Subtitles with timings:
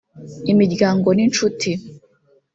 [0.51, 1.69] Imiryango n’inshuti